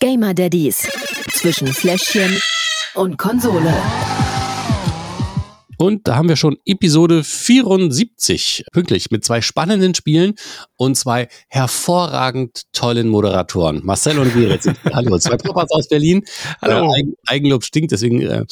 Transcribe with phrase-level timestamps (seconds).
[0.00, 0.88] Gamer Daddies
[1.32, 2.40] zwischen Fläschchen
[2.94, 3.74] und Konsole.
[5.80, 10.34] Und da haben wir schon Episode 74 pünktlich mit zwei spannenden Spielen
[10.76, 13.82] und zwei hervorragend tollen Moderatoren.
[13.84, 14.64] Marcel und Gerrit.
[14.92, 16.24] Hallo, zwei Papas aus Berlin.
[16.60, 16.92] Hallo.
[16.92, 18.44] Äh, Eigen, Eigenlob stinkt, deswegen äh,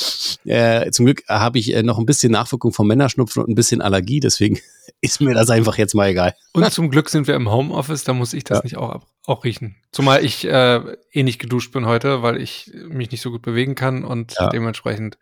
[0.44, 3.82] äh, zum Glück habe ich äh, noch ein bisschen Nachwirkung vom Männerschnupfen und ein bisschen
[3.82, 4.60] Allergie, deswegen
[5.00, 6.32] ist mir das einfach jetzt mal egal.
[6.52, 8.62] Und zum Glück sind wir im Homeoffice, da muss ich das ja.
[8.62, 9.74] nicht auch, auch riechen.
[9.90, 10.80] Zumal ich äh,
[11.10, 14.48] eh nicht geduscht bin heute, weil ich mich nicht so gut bewegen kann und ja.
[14.50, 15.18] dementsprechend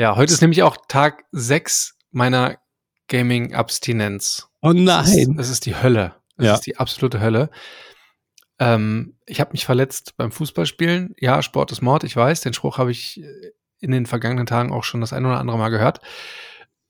[0.00, 2.56] ja, heute ist nämlich auch Tag 6 meiner
[3.08, 4.48] Gaming-Abstinenz.
[4.62, 5.34] Oh nein.
[5.36, 6.14] Das ist, ist, die Hölle.
[6.38, 6.54] Das ja.
[6.54, 7.50] ist die absolute Hölle.
[8.58, 11.14] Ähm, ich habe mich verletzt beim Fußballspielen.
[11.18, 12.40] Ja, Sport ist Mord, ich weiß.
[12.40, 13.22] Den Spruch habe ich
[13.80, 16.00] in den vergangenen Tagen auch schon das ein oder andere Mal gehört.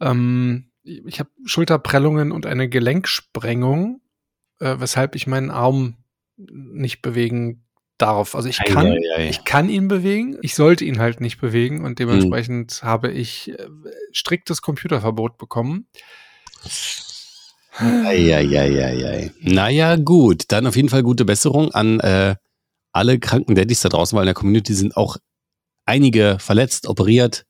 [0.01, 4.02] Ähm, ich habe Schulterprellungen und eine Gelenksprengung,
[4.60, 5.96] äh, weshalb ich meinen Arm
[6.37, 7.66] nicht bewegen
[8.02, 8.34] darauf.
[8.34, 9.28] Also ich kann, ei, ei, ei.
[9.28, 12.88] ich kann ihn bewegen, ich sollte ihn halt nicht bewegen und dementsprechend hm.
[12.88, 13.66] habe ich äh,
[14.12, 15.87] striktes Computerverbot bekommen.
[17.78, 19.32] Eieieiei.
[19.40, 20.45] Naja, gut.
[20.48, 22.37] Dann auf jeden Fall gute Besserung an äh,
[22.93, 25.16] alle kranken Daddys da draußen, weil in der Community sind auch
[25.87, 27.46] einige verletzt, operiert,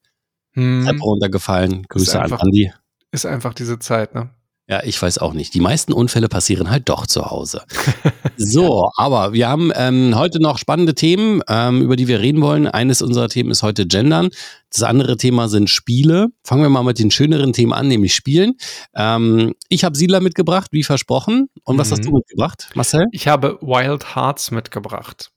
[0.53, 0.89] hm.
[1.01, 1.85] Runtergefallen.
[1.89, 2.73] Grüße einfach, an Andi.
[3.13, 4.31] Ist einfach diese Zeit, ne?
[4.71, 5.53] Ja, ich weiß auch nicht.
[5.55, 7.63] Die meisten Unfälle passieren halt doch zu Hause.
[8.37, 12.69] so, aber wir haben ähm, heute noch spannende Themen, ähm, über die wir reden wollen.
[12.69, 14.31] Eines unserer Themen ist heute Gendern.
[14.73, 16.29] Das andere Thema sind Spiele.
[16.45, 18.59] Fangen wir mal mit den schöneren Themen an, nämlich Spielen.
[18.95, 21.49] Ähm, ich habe Siedler mitgebracht, wie versprochen.
[21.65, 21.93] Und was mhm.
[21.93, 23.07] hast du mitgebracht, Marcel?
[23.11, 25.33] Ich habe Wild Hearts mitgebracht.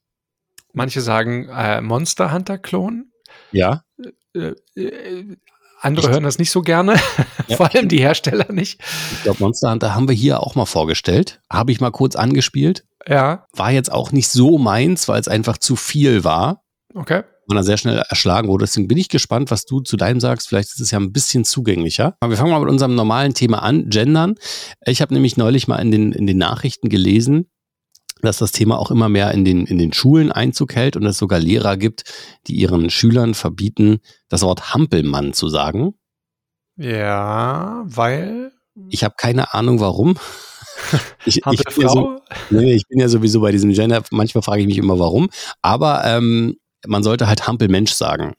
[0.73, 3.11] Manche sagen äh, Monster Hunter Klon.
[3.51, 3.83] Ja.
[4.35, 5.37] Äh, äh,
[5.83, 6.95] andere hören das nicht so gerne,
[7.47, 7.57] ja.
[7.57, 8.79] vor allem die Hersteller nicht.
[9.11, 11.41] Ich glaube, Monster Hunter haben wir hier auch mal vorgestellt.
[11.51, 12.85] Habe ich mal kurz angespielt.
[13.07, 13.45] Ja.
[13.53, 16.61] War jetzt auch nicht so meins, weil es einfach zu viel war.
[16.95, 17.23] Okay.
[17.49, 18.63] Und dann sehr schnell erschlagen wurde.
[18.63, 20.47] Deswegen bin ich gespannt, was du zu deinem sagst.
[20.47, 22.15] Vielleicht ist es ja ein bisschen zugänglicher.
[22.21, 24.35] Aber wir fangen mal mit unserem normalen Thema an, Gendern.
[24.85, 27.49] Ich habe nämlich neulich mal in den, in den Nachrichten gelesen,
[28.27, 31.17] dass das Thema auch immer mehr in den, in den Schulen Einzug hält und es
[31.17, 32.03] sogar Lehrer gibt,
[32.47, 35.93] die ihren Schülern verbieten, das Wort Hampelmann zu sagen.
[36.77, 38.51] Ja, weil.
[38.89, 40.15] Ich habe keine Ahnung warum.
[41.25, 42.19] Ich, ich, bin ja so,
[42.49, 45.29] nee, ich bin ja sowieso bei diesem Gender, manchmal frage ich mich immer warum.
[45.61, 48.33] Aber ähm, man sollte halt Hampelmensch sagen.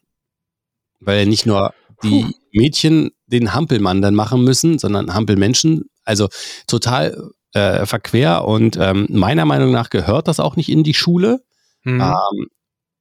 [1.00, 2.32] Weil nicht nur die Puh.
[2.52, 5.84] Mädchen den Hampelmann dann machen müssen, sondern Hampelmenschen.
[6.04, 6.28] Also
[6.66, 11.42] total äh, verquer und ähm, meiner Meinung nach gehört das auch nicht in die Schule,
[11.84, 12.00] mhm.
[12.00, 12.48] ähm,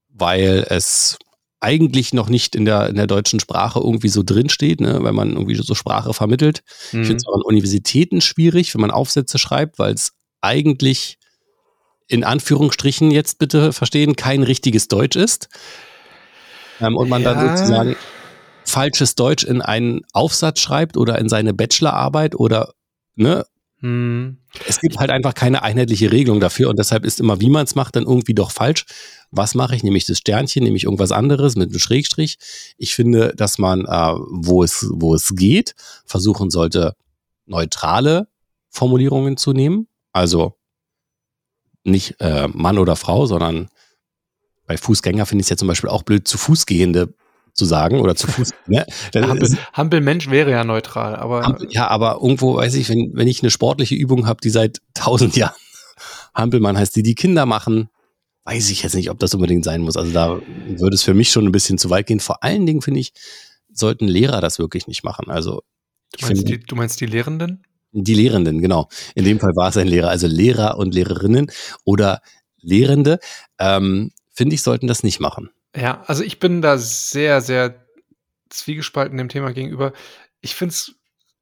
[0.09, 1.17] weil es
[1.59, 5.31] eigentlich noch nicht in der, in der deutschen Sprache irgendwie so drinsteht, ne, wenn man
[5.31, 6.61] irgendwie so Sprache vermittelt.
[6.91, 7.01] Mhm.
[7.01, 11.17] Ich finde es auch an Universitäten schwierig, wenn man Aufsätze schreibt, weil es eigentlich
[12.07, 15.47] in Anführungsstrichen jetzt bitte verstehen, kein richtiges Deutsch ist.
[16.81, 17.33] Ähm, und man ja.
[17.33, 17.95] dann sozusagen
[18.65, 22.73] falsches Deutsch in einen Aufsatz schreibt oder in seine Bachelorarbeit oder
[23.15, 23.45] ne,
[23.79, 24.37] hm.
[24.67, 27.75] Es gibt halt einfach keine einheitliche Regelung dafür und deshalb ist immer, wie man es
[27.75, 28.85] macht, dann irgendwie doch falsch.
[29.31, 29.83] Was mache ich?
[29.83, 32.37] Nehme ich das Sternchen, nehme ich irgendwas anderes mit einem Schrägstrich.
[32.77, 35.73] Ich finde, dass man, äh, wo, es, wo es geht,
[36.05, 36.95] versuchen sollte,
[37.45, 38.27] neutrale
[38.69, 39.87] Formulierungen zu nehmen.
[40.11, 40.55] Also
[41.83, 43.69] nicht äh, Mann oder Frau, sondern
[44.65, 47.13] bei Fußgänger finde ich es ja zum Beispiel auch blöd, zu Fußgehende
[47.53, 48.51] zu sagen oder zu Fuß.
[48.67, 48.85] Ne?
[49.15, 51.43] Hampel, Hampel Mensch wäre ja neutral, aber.
[51.43, 54.81] Hampel, ja, aber irgendwo weiß ich, wenn, wenn ich eine sportliche Übung habe, die seit
[54.93, 55.53] tausend Jahren
[56.33, 57.89] Hampelmann heißt, die die Kinder machen,
[58.45, 59.97] weiß ich jetzt nicht, ob das unbedingt sein muss.
[59.97, 62.19] Also da würde es für mich schon ein bisschen zu weit gehen.
[62.19, 63.13] Vor allen Dingen finde ich,
[63.71, 65.29] sollten Lehrer das wirklich nicht machen.
[65.29, 65.61] Also
[66.17, 67.63] du meinst, finde, die, du meinst die Lehrenden?
[67.91, 68.89] Die Lehrenden, genau.
[69.15, 71.51] In dem Fall war es ein Lehrer, also Lehrer und Lehrerinnen
[71.85, 72.21] oder
[72.59, 73.19] Lehrende,
[73.59, 75.49] ähm, finde ich, sollten das nicht machen.
[75.75, 77.87] Ja, also ich bin da sehr, sehr
[78.49, 79.93] zwiegespalten dem Thema gegenüber.
[80.41, 80.99] Ich finde es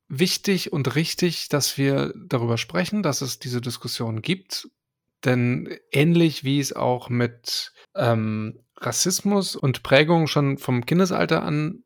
[0.08, 4.70] wichtig und richtig, dass wir darüber sprechen, dass es diese Diskussion gibt.
[5.26, 11.84] Denn ähnlich wie es auch mit ähm, Rassismus und Prägung schon vom Kindesalter an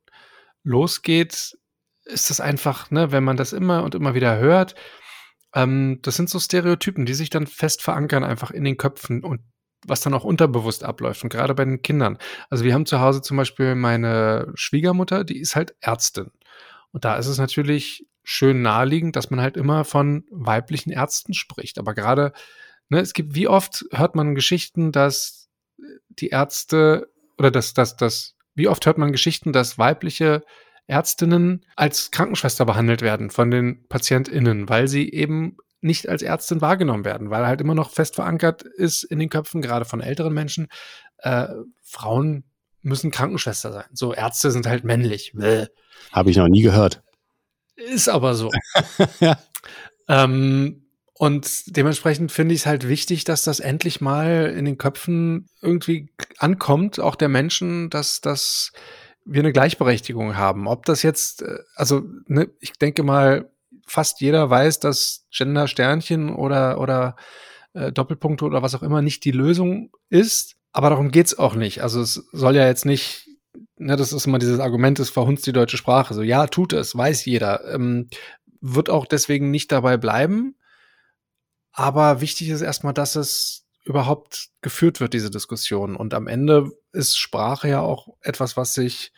[0.63, 1.57] losgeht,
[2.05, 4.75] ist es einfach, ne, wenn man das immer und immer wieder hört,
[5.53, 9.41] ähm, das sind so Stereotypen, die sich dann fest verankern einfach in den Köpfen und
[9.87, 12.17] was dann auch unterbewusst abläuft und gerade bei den Kindern.
[12.49, 16.31] Also wir haben zu Hause zum Beispiel meine Schwiegermutter, die ist halt Ärztin.
[16.91, 21.77] Und da ist es natürlich schön naheliegend, dass man halt immer von weiblichen Ärzten spricht.
[21.77, 22.33] Aber gerade,
[22.89, 25.49] ne, es gibt, wie oft hört man Geschichten, dass
[26.09, 30.43] die Ärzte oder dass, dass, dass, wie oft hört man Geschichten, dass weibliche
[30.87, 37.05] Ärztinnen als Krankenschwester behandelt werden von den PatientInnen, weil sie eben nicht als Ärztin wahrgenommen
[37.05, 40.67] werden, weil halt immer noch fest verankert ist in den Köpfen, gerade von älteren Menschen,
[41.19, 41.47] äh,
[41.83, 42.43] Frauen
[42.81, 43.85] müssen Krankenschwester sein.
[43.93, 45.33] So, Ärzte sind halt männlich.
[46.11, 47.03] Habe ich noch nie gehört.
[47.75, 48.51] Ist aber so.
[49.19, 49.37] ja.
[50.07, 55.47] ähm, und dementsprechend finde ich es halt wichtig, dass das endlich mal in den Köpfen
[55.61, 58.71] irgendwie ankommt, auch der Menschen, dass das
[59.23, 60.67] wir eine Gleichberechtigung haben.
[60.67, 63.49] Ob das jetzt, äh, also ne, ich denke mal,
[63.85, 67.15] fast jeder weiß, dass Gender-Sternchen oder, oder
[67.73, 70.55] äh, Doppelpunkte oder was auch immer nicht die Lösung ist.
[70.71, 71.81] Aber darum geht's auch nicht.
[71.81, 73.27] Also es soll ja jetzt nicht,
[73.77, 76.13] ne, das ist immer dieses Argument, es verhunzt die deutsche Sprache.
[76.13, 77.73] So, ja, tut es, weiß jeder.
[77.73, 78.09] Ähm,
[78.59, 80.55] wird auch deswegen nicht dabei bleiben.
[81.71, 85.95] Aber wichtig ist erstmal, dass es überhaupt geführt wird, diese Diskussion.
[85.95, 89.13] Und am Ende ist Sprache ja auch etwas, was sich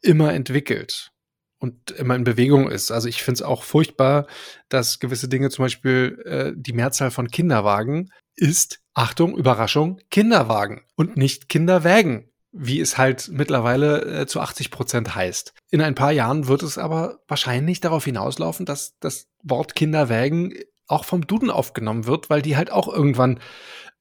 [0.00, 1.12] immer entwickelt
[1.58, 2.90] und immer in Bewegung ist.
[2.90, 4.26] Also ich finde es auch furchtbar,
[4.68, 11.16] dass gewisse Dinge, zum Beispiel äh, die Mehrzahl von Kinderwagen, ist, Achtung, Überraschung, Kinderwagen und
[11.16, 15.54] nicht Kinderwägen, wie es halt mittlerweile äh, zu 80 Prozent heißt.
[15.70, 20.54] In ein paar Jahren wird es aber wahrscheinlich darauf hinauslaufen, dass das Wort Kinderwägen
[20.86, 23.40] auch vom Duden aufgenommen wird, weil die halt auch irgendwann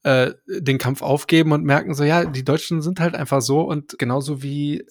[0.03, 3.99] äh, den Kampf aufgeben und merken so, ja, die Deutschen sind halt einfach so und
[3.99, 4.85] genauso wie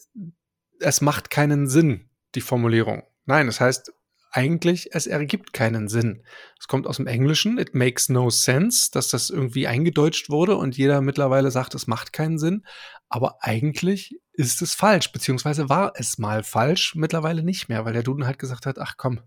[0.79, 3.03] es macht keinen Sinn, die Formulierung.
[3.25, 3.93] Nein, das heißt
[4.31, 6.23] eigentlich, es ergibt keinen Sinn.
[6.61, 10.77] Es kommt aus dem Englischen, it makes no sense, dass das irgendwie eingedeutscht wurde und
[10.77, 12.65] jeder mittlerweile sagt, es macht keinen Sinn.
[13.09, 18.03] Aber eigentlich ist es falsch, beziehungsweise war es mal falsch, mittlerweile nicht mehr, weil der
[18.03, 19.21] Duden halt gesagt hat, ach komm.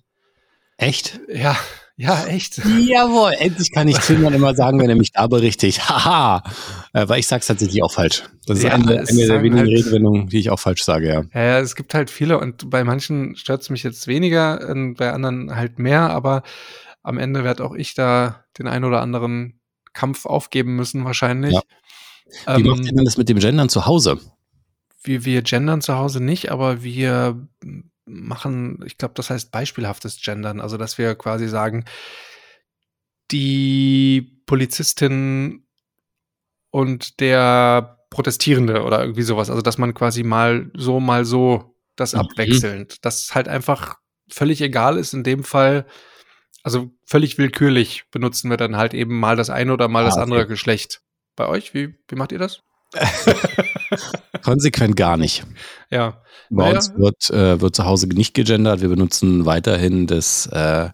[0.79, 1.19] Echt?
[1.27, 1.57] Ja,
[1.97, 2.57] ja, echt.
[2.59, 5.89] Jawohl, endlich kann ich Tillmann immer sagen, wenn er mich da berichtigt.
[5.89, 6.41] Haha.
[6.93, 8.23] Äh, weil ich sag's tatsächlich auch falsch.
[8.45, 11.23] Das ist ja, eine, eine der wenigen halt, Redewendungen, die ich auch falsch sage, ja.
[11.33, 15.79] Ja, es gibt halt viele und bei manchen stört's mich jetzt weniger, bei anderen halt
[15.79, 16.43] mehr, aber
[17.03, 19.59] am Ende werde auch ich da den ein oder anderen
[19.91, 21.55] Kampf aufgeben müssen, wahrscheinlich.
[21.55, 22.55] Ja.
[22.55, 24.17] Wie ähm, macht ihr denn das mit dem Gendern zu Hause?
[25.03, 27.45] Wir, wir gendern zu Hause nicht, aber wir
[28.09, 31.85] machen, ich glaube, das heißt beispielhaftes Gendern, also dass wir quasi sagen,
[33.31, 35.65] die Polizistin
[36.71, 42.13] und der Protestierende oder irgendwie sowas, also dass man quasi mal so, mal so das
[42.13, 42.21] mhm.
[42.21, 43.97] abwechselnd, dass halt einfach
[44.29, 45.85] völlig egal ist in dem Fall,
[46.63, 50.17] also völlig willkürlich benutzen wir dann halt eben mal das eine oder mal ah, das
[50.17, 50.49] andere okay.
[50.49, 51.01] Geschlecht.
[51.35, 52.61] Bei euch, wie, wie macht ihr das?
[54.43, 55.43] Konsequent gar nicht.
[55.89, 56.21] Ja.
[56.49, 56.75] Bei naja.
[56.77, 58.81] uns wird, äh, wird zu Hause nicht gegendert.
[58.81, 60.89] Wir benutzen weiterhin das äh,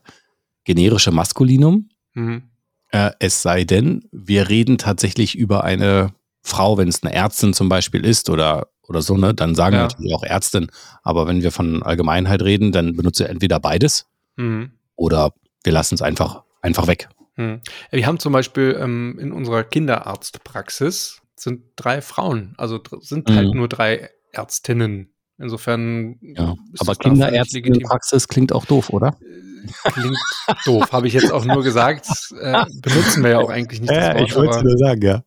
[0.65, 1.89] generische Maskulinum.
[2.13, 2.43] Mhm.
[2.89, 7.69] Äh, es sei denn, wir reden tatsächlich über eine Frau, wenn es eine Ärztin zum
[7.69, 9.81] Beispiel ist oder, oder so, ne, dann sagen ja.
[9.81, 10.67] wir natürlich auch Ärztin.
[11.03, 14.71] Aber wenn wir von Allgemeinheit reden, dann benutzen wir entweder beides mhm.
[14.95, 15.31] oder
[15.63, 17.09] wir lassen es einfach, einfach weg.
[17.37, 17.61] Mhm.
[17.91, 23.57] Wir haben zum Beispiel ähm, in unserer Kinderarztpraxis sind drei Frauen, also sind halt mhm.
[23.57, 25.11] nur drei Ärztinnen.
[25.37, 26.17] Insofern.
[26.21, 29.17] Ja, aber Kinderärztin in Praxis klingt auch doof, oder?
[29.19, 30.17] Äh, klingt
[30.65, 32.07] doof, habe ich jetzt auch nur gesagt.
[32.39, 33.91] Äh, benutzen wir ja auch eigentlich nicht.
[33.95, 35.23] Das Wort, ich wollte es nur sagen, ja.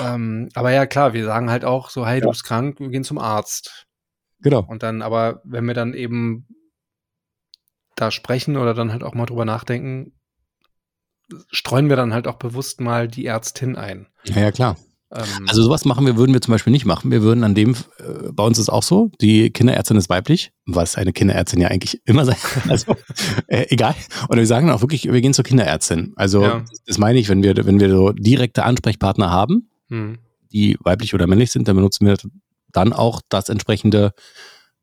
[0.00, 2.22] Ähm, aber ja, klar, wir sagen halt auch so, hey, ja.
[2.22, 3.86] du bist krank, wir gehen zum Arzt.
[4.40, 4.64] Genau.
[4.66, 6.46] Und dann, aber wenn wir dann eben
[7.94, 10.12] da sprechen oder dann halt auch mal drüber nachdenken,
[11.50, 14.08] streuen wir dann halt auch bewusst mal die Ärztin ein.
[14.24, 14.76] Ja, ja, klar.
[15.12, 17.10] Ähm, also sowas machen wir, würden wir zum Beispiel nicht machen.
[17.10, 20.96] Wir würden an dem, äh, bei uns ist auch so, die Kinderärztin ist weiblich, was
[20.96, 22.36] eine Kinderärztin ja eigentlich immer sein
[22.68, 22.96] Also
[23.48, 23.94] äh, egal.
[24.28, 26.12] Und wir sagen auch wirklich, wir gehen zur Kinderärztin.
[26.16, 26.64] Also ja.
[26.86, 30.18] das meine ich, wenn wir, wenn wir so direkte Ansprechpartner haben, hm.
[30.52, 32.16] die weiblich oder männlich sind, dann benutzen wir
[32.72, 34.12] dann auch das entsprechende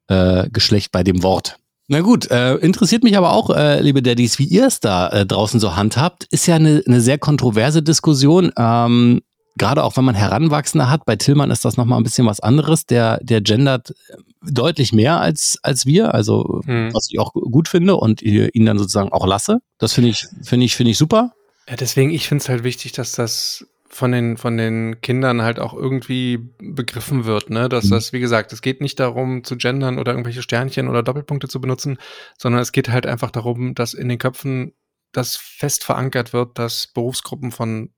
[0.07, 1.57] äh, Geschlecht bei dem Wort.
[1.89, 5.25] Na gut, äh, interessiert mich aber auch, äh, liebe Daddys, wie ihr es da äh,
[5.25, 6.27] draußen so handhabt.
[6.31, 8.51] Ist ja eine, eine sehr kontroverse Diskussion.
[8.57, 9.21] Ähm,
[9.57, 12.85] gerade auch wenn man Heranwachsende hat, bei Tillmann ist das nochmal ein bisschen was anderes.
[12.85, 13.93] Der, der gendert
[14.41, 16.93] deutlich mehr als, als wir, also hm.
[16.93, 19.59] was ich auch gut finde und ihn dann sozusagen auch lasse.
[19.77, 21.33] Das finde ich, finde ich, finde ich super.
[21.69, 25.59] Ja, deswegen, ich finde es halt wichtig, dass das von den, von den Kindern halt
[25.59, 27.69] auch irgendwie begriffen wird, ne?
[27.69, 27.91] Dass mhm.
[27.91, 31.59] das, wie gesagt, es geht nicht darum zu gendern oder irgendwelche Sternchen oder Doppelpunkte zu
[31.59, 31.97] benutzen,
[32.37, 34.73] sondern es geht halt einfach darum, dass in den Köpfen
[35.13, 37.91] das fest verankert wird, dass Berufsgruppen von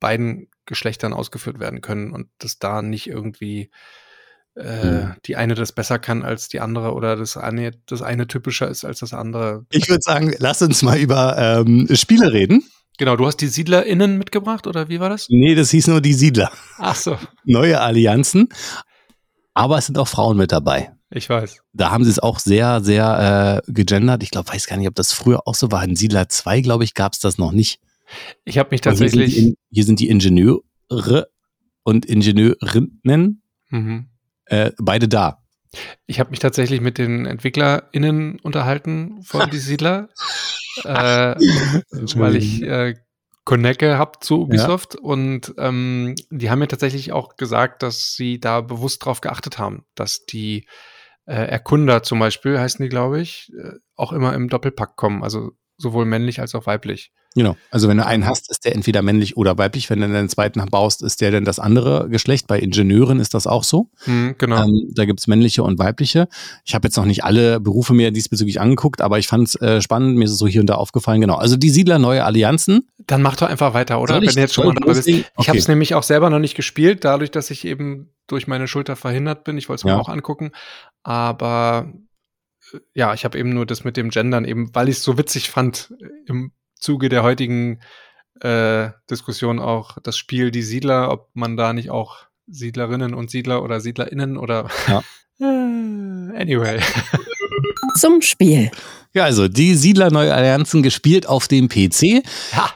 [0.00, 3.70] beiden Geschlechtern ausgeführt werden können und dass da nicht irgendwie
[4.56, 5.14] äh, mhm.
[5.26, 8.84] die eine das besser kann als die andere oder das eine, das eine typischer ist
[8.84, 9.66] als das andere.
[9.70, 12.64] Ich würde sagen, lass uns mal über ähm, Spiele reden.
[12.96, 15.26] Genau, du hast die SiedlerInnen mitgebracht oder wie war das?
[15.28, 16.52] Nee, das hieß nur die Siedler.
[16.78, 17.18] Ach so.
[17.44, 18.48] Neue Allianzen.
[19.52, 20.92] Aber es sind auch Frauen mit dabei.
[21.10, 21.58] Ich weiß.
[21.72, 24.22] Da haben sie es auch sehr, sehr äh, gegendert.
[24.22, 25.82] Ich glaube, weiß gar nicht, ob das früher auch so war.
[25.84, 27.80] In Siedler 2, glaube ich, gab es das noch nicht.
[28.44, 29.54] Ich habe mich Aber hier sind, tatsächlich.
[29.70, 31.28] hier sind die Ingenieure
[31.82, 34.08] und Ingenieurinnen Mhm.
[34.46, 35.42] äh, beide da.
[36.06, 40.08] Ich habe mich tatsächlich mit den EntwicklerInnen unterhalten von Die Siedler,
[40.84, 41.34] äh,
[42.14, 42.94] weil ich äh,
[43.44, 48.60] Connecte habe zu Ubisoft und ähm, die haben mir tatsächlich auch gesagt, dass sie da
[48.60, 50.66] bewusst drauf geachtet haben, dass die
[51.26, 55.52] äh, Erkunder zum Beispiel, heißen die, glaube ich, äh, auch immer im Doppelpack kommen, also
[55.76, 57.12] sowohl männlich als auch weiblich.
[57.36, 57.56] Genau.
[57.72, 59.90] Also wenn du einen hast, ist der entweder männlich oder weiblich.
[59.90, 62.46] Wenn du einen zweiten baust, ist der dann das andere Geschlecht.
[62.46, 63.90] Bei Ingenieuren ist das auch so.
[64.04, 64.62] Hm, genau.
[64.64, 66.28] Ähm, da gibt's männliche und weibliche.
[66.64, 69.80] Ich habe jetzt noch nicht alle Berufe mir diesbezüglich angeguckt, aber ich fand es äh,
[69.82, 70.16] spannend.
[70.16, 71.20] Mir ist es so hier und da aufgefallen.
[71.20, 71.34] Genau.
[71.34, 72.88] Also die Siedler neue Allianzen.
[73.06, 74.14] Dann mach doch einfach weiter, oder?
[74.20, 75.08] Wenn du jetzt schon mal dabei bist.
[75.08, 75.58] Ich habe Okay.
[75.58, 79.42] es nämlich auch selber noch nicht gespielt, dadurch, dass ich eben durch meine Schulter verhindert
[79.44, 79.58] bin.
[79.58, 79.98] Ich wollte es mir Ja.
[79.98, 80.52] auch angucken.
[81.02, 81.92] Aber
[82.72, 85.18] äh, ja, ich habe eben nur das mit dem Gendern, eben weil ich es so
[85.18, 86.52] witzig fand, äh, im
[86.84, 87.80] Zuge der heutigen
[88.40, 93.62] äh, Diskussion auch das Spiel Die Siedler, ob man da nicht auch Siedlerinnen und Siedler
[93.62, 95.02] oder SiedlerInnen oder Ja.
[95.40, 96.78] Äh, anyway.
[97.96, 98.70] Zum Spiel.
[99.14, 102.22] Ja, also die Siedler neue Allianzen gespielt auf dem PC.
[102.52, 102.70] Ja.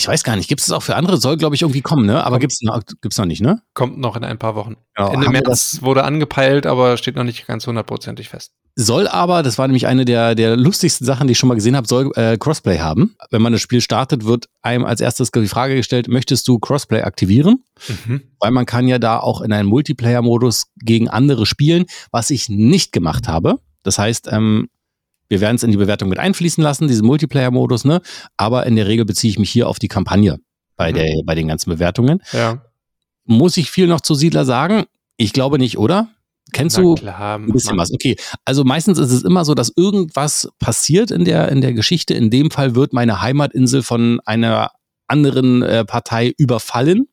[0.00, 1.18] Ich weiß gar nicht, gibt es auch für andere?
[1.18, 2.24] Soll, glaube ich, irgendwie kommen, ne?
[2.24, 2.40] Aber Kommt.
[2.40, 3.60] gibt's noch, gibt's noch nicht, ne?
[3.74, 4.76] Kommt noch in ein paar Wochen.
[4.94, 5.12] Genau.
[5.12, 8.52] Ende März wurde angepeilt, aber steht noch nicht ganz hundertprozentig fest.
[8.76, 11.76] Soll aber, das war nämlich eine der, der lustigsten Sachen, die ich schon mal gesehen
[11.76, 13.14] habe, soll äh, Crossplay haben.
[13.30, 17.02] Wenn man das Spiel startet, wird einem als erstes die Frage gestellt, möchtest du Crossplay
[17.02, 17.62] aktivieren?
[17.86, 18.22] Mhm.
[18.38, 22.92] Weil man kann ja da auch in einen Multiplayer-Modus gegen andere spielen, was ich nicht
[22.92, 23.58] gemacht habe.
[23.82, 24.70] Das heißt, ähm,
[25.30, 28.02] wir werden es in die Bewertung mit einfließen lassen, diesen Multiplayer-Modus, ne?
[28.36, 30.38] Aber in der Regel beziehe ich mich hier auf die Kampagne
[30.76, 30.96] bei, Mhm.
[30.96, 32.20] der, bei den ganzen Bewertungen.
[32.32, 32.62] Ja.
[33.24, 34.84] Muss ich viel noch zu Siedler sagen?
[35.16, 36.08] Ich glaube nicht, oder?
[36.52, 37.92] Kennst Na du klar, ein bisschen was.
[37.92, 42.14] Okay, also meistens ist es immer so, dass irgendwas passiert in der, in der Geschichte.
[42.14, 44.72] In dem Fall wird meine Heimatinsel von einer
[45.06, 47.06] anderen äh, Partei überfallen.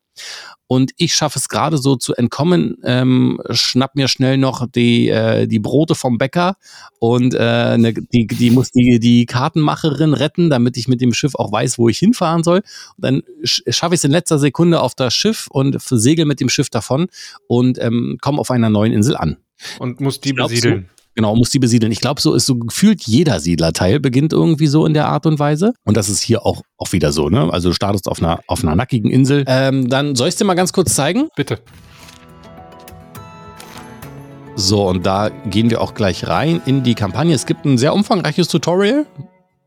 [0.67, 5.47] Und ich schaffe es gerade so zu entkommen, ähm, schnapp mir schnell noch die, äh,
[5.47, 6.57] die Brote vom Bäcker
[6.99, 11.35] und äh, ne, die, die muss die, die Kartenmacherin retten, damit ich mit dem Schiff
[11.35, 12.63] auch weiß, wo ich hinfahren soll.
[12.97, 16.41] Und dann sch schaffe ich es in letzter Sekunde auf das Schiff und segel mit
[16.41, 17.07] dem Schiff davon
[17.47, 19.37] und ähm, komme auf einer neuen Insel an.
[19.79, 20.89] Und muss die besiedeln.
[21.17, 21.91] Genau, muss die besiedeln.
[21.91, 25.39] Ich glaube, so ist so gefühlt jeder Siedlerteil beginnt irgendwie so in der Art und
[25.39, 25.73] Weise.
[25.83, 27.51] Und das ist hier auch, auch wieder so, ne?
[27.51, 29.43] Also du startest auf einer, auf einer nackigen Insel.
[29.47, 31.29] Ähm, dann soll ich dir mal ganz kurz zeigen?
[31.35, 31.59] Bitte.
[34.55, 37.33] So, und da gehen wir auch gleich rein in die Kampagne.
[37.33, 39.07] Es gibt ein sehr umfangreiches Tutorial.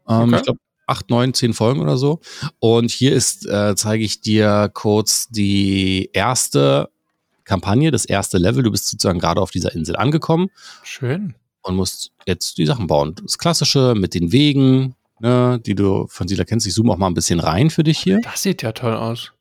[0.08, 0.36] Ähm, Okay.
[0.36, 2.20] Ich glaube, acht, neun, zehn Folgen oder so.
[2.60, 6.90] Und hier ist, äh, zeige ich dir kurz die erste
[7.42, 8.62] Kampagne, das erste Level.
[8.62, 10.46] Du bist sozusagen gerade auf dieser Insel angekommen.
[10.84, 11.34] Schön.
[11.62, 13.14] Und musst jetzt die Sachen bauen.
[13.22, 16.66] Das Klassische mit den Wegen, ne, die du von Siedler kennst.
[16.66, 18.20] Ich zoome auch mal ein bisschen rein für dich hier.
[18.22, 19.32] Das sieht ja toll aus.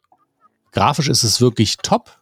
[0.72, 2.19] Grafisch ist es wirklich top.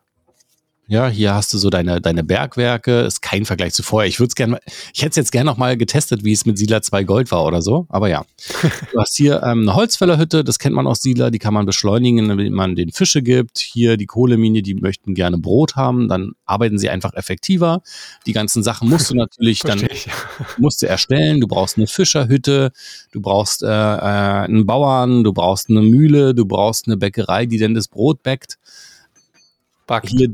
[0.89, 3.01] Ja, hier hast du so deine, deine Bergwerke.
[3.01, 4.07] Ist kein Vergleich zu vorher.
[4.07, 4.59] Ich würde es gerne,
[4.93, 7.43] ich hätte es jetzt gerne noch mal getestet, wie es mit Siedler 2 Gold war
[7.43, 7.85] oder so.
[7.89, 8.25] Aber ja.
[8.93, 12.29] Du hast hier ähm, eine Holzfällerhütte, das kennt man aus Siedler, die kann man beschleunigen,
[12.29, 13.57] indem man den Fische gibt.
[13.57, 17.81] Hier die Kohlemine, die möchten gerne Brot haben, dann arbeiten sie einfach effektiver.
[18.25, 19.85] Die ganzen Sachen musst du natürlich dann
[20.57, 21.41] musst du erstellen.
[21.41, 22.71] Du brauchst eine Fischerhütte,
[23.11, 27.57] du brauchst äh, äh, einen Bauern, du brauchst eine Mühle, du brauchst eine Bäckerei, die
[27.57, 28.57] dann das Brot backt.
[29.85, 30.09] Backt.
[30.09, 30.29] Hier,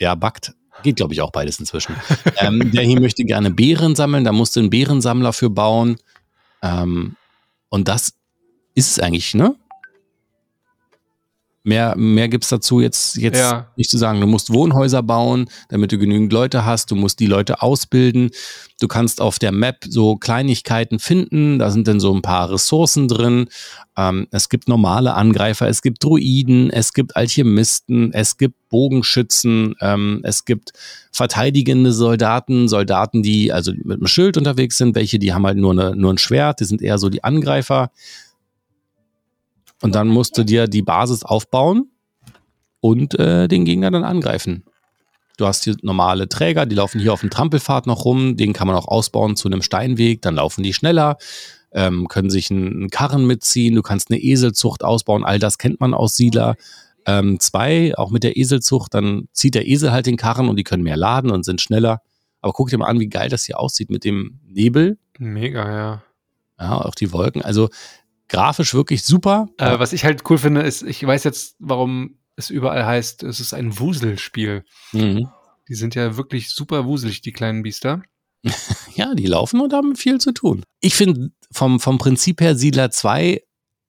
[0.00, 0.54] ja, backt.
[0.82, 1.96] Geht, glaube ich, auch beides inzwischen.
[2.38, 5.98] ähm, der hier möchte gerne Beeren sammeln, da musst du einen Beerensammler für bauen.
[6.62, 7.16] Ähm,
[7.68, 8.12] und das
[8.74, 9.56] ist es eigentlich, ne?
[11.68, 13.66] Mehr, mehr gibt's dazu jetzt, jetzt Ja.
[13.76, 14.22] nicht zu sagen.
[14.22, 16.90] Du musst Wohnhäuser bauen, damit du genügend Leute hast.
[16.90, 18.30] Du musst die Leute ausbilden.
[18.80, 21.58] Du kannst auf der Map so Kleinigkeiten finden.
[21.58, 23.48] Da sind dann so ein paar Ressourcen drin.
[23.98, 30.20] Ähm, es gibt normale Angreifer, es gibt Druiden, es gibt Alchemisten, es gibt Bogenschützen, ähm,
[30.22, 30.72] es gibt
[31.12, 34.94] verteidigende Soldaten, Soldaten, die also mit einem Schild unterwegs sind.
[34.94, 37.90] Welche, die haben halt nur, eine, nur ein Schwert, die sind eher so die Angreifer.
[39.82, 41.90] Und dann musst du dir die Basis aufbauen
[42.80, 44.64] und äh, den Gegner dann angreifen.
[45.36, 48.66] Du hast hier normale Träger, die laufen hier auf dem Trampelpfad noch rum, den kann
[48.66, 51.16] man auch ausbauen zu einem Steinweg, dann laufen die schneller,
[51.70, 55.94] ähm, können sich einen, Karren mitziehen, du kannst eine Eselzucht ausbauen, all das kennt man
[55.94, 56.56] aus Siedler.
[57.06, 60.64] Ähm, zwei, auch mit der Eselzucht, dann zieht der Esel halt den Karren und die
[60.64, 62.02] können mehr laden und sind schneller.
[62.40, 66.02] Aber guck dir mal an, wie geil das hier aussieht mit dem Nebel, Mega, ja.
[66.60, 67.42] ja, auch die Wolken.
[67.42, 67.68] Also
[68.28, 69.48] grafisch wirklich super.
[69.58, 73.40] Äh, was ich halt cool finde, ist, ich weiß jetzt, warum es überall heißt, es
[73.40, 74.64] ist ein Wuselspiel.
[74.92, 75.28] Mhm.
[75.68, 78.02] Die sind ja wirklich super wuselig, die kleinen Biester.
[78.94, 80.64] Ja, die laufen und haben viel zu tun.
[80.80, 83.40] Ich finde vom, vom Prinzip her Siedler 2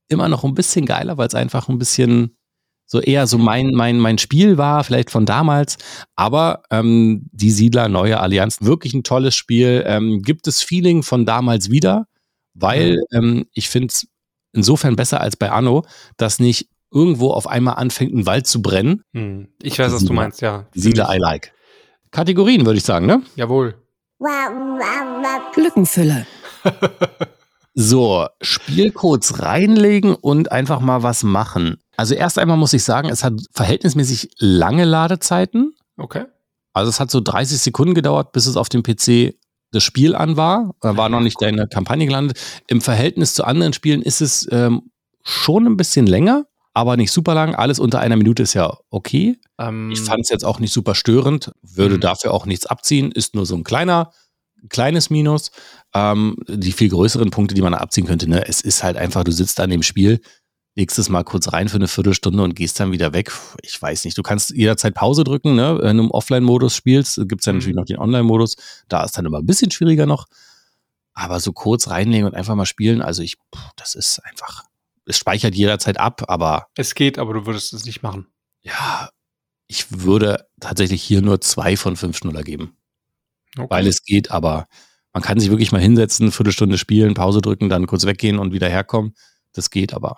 [0.08, 2.38] immer noch ein bisschen geiler, weil es einfach ein bisschen
[2.86, 5.78] so eher so mein, mein, mein Spiel war, vielleicht von damals.
[6.16, 9.84] Aber ähm, die Siedler, neue Allianz, wirklich ein tolles Spiel.
[9.88, 12.08] Ähm, gibt es Feeling von damals wieder,
[12.54, 14.08] weil ähm, ich finde es
[14.54, 15.86] insofern besser als bei Anno,
[16.18, 19.04] dass nicht irgendwo auf einmal anfängt, ein Wald zu brennen.
[19.14, 19.50] Hm.
[19.62, 20.66] Ich weiß, was du meinst, ja.
[20.74, 21.54] Siedler I like.
[22.12, 23.22] Kategorien, würde ich sagen, ne?
[23.36, 23.76] Jawohl.
[25.56, 26.26] Lückenfüller.
[27.82, 31.78] So, Spielcodes reinlegen und einfach mal was machen.
[31.96, 35.76] Also erst einmal muss ich sagen, es hat verhältnismäßig lange Ladezeiten.
[35.96, 36.26] Okay.
[36.74, 39.36] Also es hat so 30 Sekunden gedauert, bis es auf dem PC
[39.72, 40.74] das Spiel an war.
[40.82, 42.40] Da war noch nicht deine Kampagne gelandet.
[42.68, 44.92] Im Verhältnis zu anderen Spielen ist es ähm,
[45.24, 47.56] schon ein bisschen länger, aber nicht super lang.
[47.56, 49.40] Alles unter einer Minute ist ja okay.
[49.60, 52.02] Ähm, Ich fand es jetzt auch nicht super störend, würde Mhm.
[52.02, 54.12] dafür auch nichts abziehen, ist nur so ein kleiner,
[54.70, 55.52] kleines Minus.
[55.94, 59.32] Ähm, die viel größeren Punkte, die man abziehen könnte, ne, es ist halt einfach, du
[59.32, 60.22] sitzt an dem Spiel,
[60.80, 63.32] legst es mal kurz rein für eine Viertelstunde und gehst dann wieder weg.
[63.64, 65.78] Ich weiß nicht, du kannst jederzeit Pause drücken, ne?
[65.82, 67.58] Wenn du im Offline-Modus spielst, gibt es ja Mhm.
[67.60, 68.56] natürlich noch den Online-Modus,
[68.88, 70.28] da ist dann immer ein bisschen schwieriger noch.
[71.14, 73.36] Aber so kurz reinlegen und einfach mal spielen, also ich,
[73.76, 74.64] das ist einfach,
[75.06, 78.28] es speichert jederzeit ab, aber es geht, aber du würdest es nicht machen.
[78.62, 79.10] ja,
[79.72, 82.76] ich würde tatsächlich hier nur zwei von fünf Schnuller geben,
[83.58, 83.68] Okay.
[83.70, 84.66] weil es geht, aber
[85.14, 88.70] man kann sich wirklich mal hinsetzen, Viertelstunde spielen, Pause drücken, dann kurz weggehen und wieder
[88.70, 89.14] herkommen.
[89.54, 90.18] Das geht aber.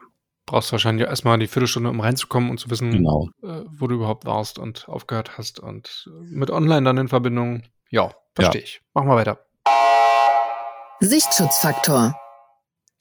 [0.51, 3.29] Brauchst wahrscheinlich erstmal die Viertelstunde, um reinzukommen und zu wissen, Genau.
[3.41, 5.59] äh, wo du überhaupt warst und aufgehört hast.
[5.61, 7.63] Und äh, mit online dann in Verbindung.
[7.89, 8.81] Ja, verstehe ich.
[8.93, 9.39] Machen wir weiter.
[10.99, 12.15] Sichtschutzfaktor.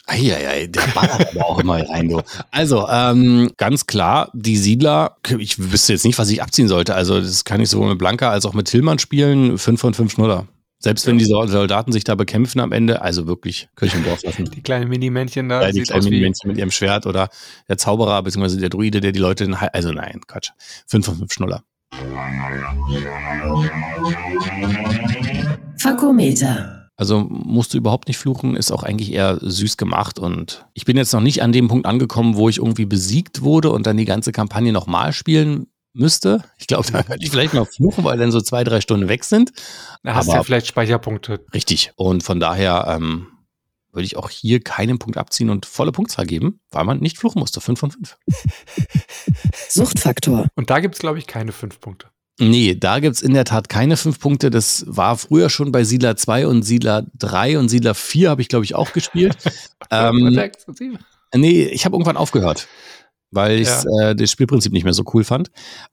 [0.06, 2.22] Eieiei, der ballert aber auch immer rein, du.
[2.50, 6.94] Also, ähm, ganz klar, die Siedler, ich wüsste jetzt nicht, was ich abziehen sollte.
[6.94, 9.58] Also, das kann ich sowohl mit Blanka als auch mit Tillmann spielen.
[9.58, 10.46] Fünf von fünf Schnuller.
[10.82, 14.22] Selbst wenn die Sol- Soldaten sich da bekämpfen am Ende, also wirklich, Kirche im Dorf
[14.22, 14.44] lassen.
[14.50, 15.60] Die kleinen Mini-Männchen da.
[15.62, 17.28] Ja, die kleinen Minimännchen mit ihrem Schwert oder
[17.68, 18.56] der Zauberer bzw.
[18.58, 20.50] der Druide, der die Leute in Hal- Also nein, Quatsch.
[20.86, 21.62] Fünf von fünf Schnuller.
[25.78, 26.88] Fakometer.
[26.96, 30.98] Also musst du überhaupt nicht fluchen, ist auch eigentlich eher süß gemacht und ich bin
[30.98, 34.04] jetzt noch nicht an dem Punkt angekommen, wo ich irgendwie besiegt wurde und dann die
[34.04, 36.44] ganze Kampagne nochmal spielen müsste.
[36.58, 39.24] Ich glaube, da könnte ich vielleicht mal fluchen, weil dann so zwei, drei Stunden weg
[39.24, 39.52] sind.
[40.02, 41.44] da hast du ja vielleicht Speicherpunkte.
[41.52, 41.92] Richtig.
[41.96, 43.26] Und von daher ähm,
[43.92, 47.40] würde ich auch hier keinen Punkt abziehen und volle Punktzahl geben, weil man nicht fluchen
[47.40, 47.60] musste.
[47.60, 48.16] Fünf von fünf.
[49.68, 50.46] Suchtfaktor.
[50.54, 52.08] Und da gibt es, glaube ich, keine fünf Punkte.
[52.38, 54.48] Nee, da gibt's in der Tat keine fünf Punkte.
[54.48, 58.48] Das war früher schon bei Siedler 2 und Siedler 3 und Siedler 4 habe ich,
[58.48, 59.36] glaube ich, auch gespielt.
[59.90, 60.98] ähm, Sechs und sieben.
[61.34, 62.66] nee, ich habe irgendwann aufgehört,
[63.30, 65.50] weil ich äh, das Spielprinzip nicht mehr so cool fand.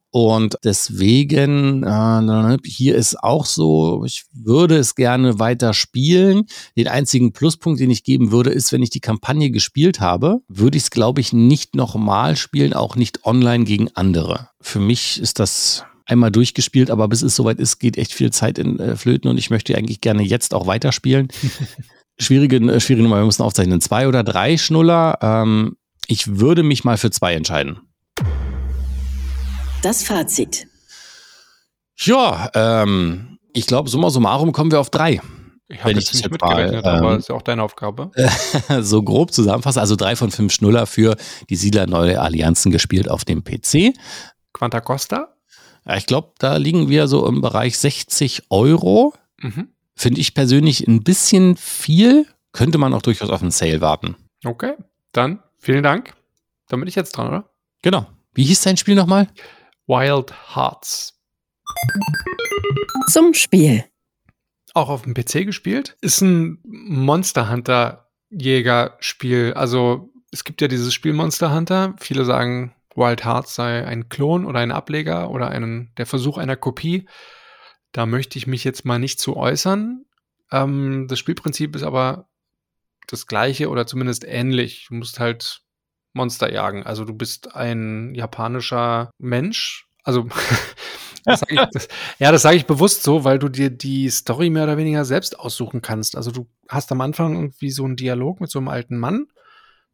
[0.10, 6.46] Und deswegen, äh, hier ist auch so, ich würde es gerne weiter spielen.
[6.76, 10.78] Den einzigen Pluspunkt, den ich geben würde, ist, wenn ich die Kampagne gespielt habe, würde
[10.78, 14.50] ich es, glaube ich, nicht nochmal spielen, auch nicht online gegen andere.
[14.62, 18.58] Für mich ist das einmal durchgespielt, aber bis es soweit ist, geht echt viel Zeit
[18.58, 21.28] in äh, Flöten und ich möchte eigentlich gerne jetzt auch weiterspielen.
[22.18, 23.82] schwierige, äh, schwierige Nummer, wir müssen aufzeichnen.
[23.82, 25.20] Zwei oder drei Schnuller.
[25.22, 25.76] Ähm,
[26.08, 27.80] ich würde mich mal für zwei entscheiden.
[29.82, 30.68] Das Fazit.
[31.98, 35.22] Ja, ähm, ich glaube, summa summarum kommen wir auf drei.
[35.70, 38.12] Ich habe jetzt das nicht jetzt mal, mitgerechnet, aber ähm, ist ja auch deine Aufgabe.
[38.82, 39.80] so grob zusammenfassen.
[39.80, 41.18] Also drei von fünf Schnuller für
[41.50, 43.94] die Siedler Neue Allianzen gespielt auf dem PC.
[44.54, 45.36] Quanta Costa?
[45.86, 49.14] Ja, ich glaube, da liegen wir so im Bereich 60 Euro.
[49.40, 49.70] Mhm.
[49.96, 52.28] Finde ich persönlich ein bisschen viel.
[52.54, 54.16] Könnte man auch durchaus auf einen Sale warten.
[54.46, 54.74] Okay,
[55.12, 56.14] dann vielen Dank.
[56.70, 57.50] Dann bin ich jetzt dran, oder?
[57.82, 58.08] Genau.
[58.34, 59.28] Wie hieß dein Spiel nochmal?
[59.86, 61.22] Wild Hearts.
[63.10, 63.84] Zum Spiel.
[64.74, 65.98] Auch auf dem PC gespielt.
[66.00, 69.56] Ist ein Monster Hunter Jäger-Spiel.
[69.56, 71.96] Also es gibt ja dieses Spiel Monster Hunter.
[72.00, 76.56] Viele sagen, Wild Hearts sei ein Klon oder ein Ableger oder einen, der Versuch einer
[76.56, 77.10] Kopie.
[77.92, 80.06] Da möchte ich mich jetzt mal nicht zu äußern.
[80.50, 82.30] Ähm, das Spielprinzip ist aber
[83.08, 84.88] das gleiche oder zumindest ähnlich.
[84.90, 85.62] Du musst halt
[86.14, 86.84] Monster jagen.
[86.84, 89.88] Also du bist ein japanischer Mensch.
[90.04, 90.28] Also
[91.26, 91.88] das ich, das,
[92.20, 95.40] ja, das sage ich bewusst so, weil du dir die Story mehr oder weniger selbst
[95.40, 96.16] aussuchen kannst.
[96.18, 99.28] Also du hast am Anfang irgendwie so einen Dialog mit so einem alten Mann,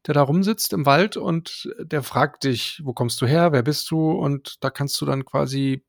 [0.07, 3.89] der da rumsitzt im Wald und der fragt dich, wo kommst du her, wer bist
[3.91, 4.11] du?
[4.11, 5.83] Und da kannst du dann quasi